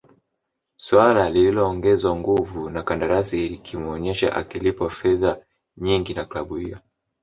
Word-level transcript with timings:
suala 0.77 1.29
lililoongezwa 1.29 2.15
nguvu 2.15 2.69
na 2.69 2.81
kandarasi 2.81 3.45
ikimuonesha 3.47 4.35
akilipwa 4.35 4.89
fedha 4.89 5.45
nyingi 5.77 6.13
na 6.13 6.25
klabu 6.25 6.55
hiyo 6.55 6.79